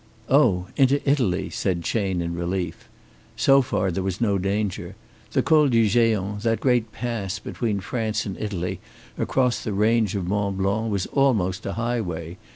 [0.29, 2.89] "Oh, into Italy," said Chayne, in relief.
[3.35, 4.95] So far there was no danger.
[5.33, 8.79] The Col du Géant, that great pass between France and Italy
[9.15, 12.39] across the range of Mont Blanc, was almost a highway.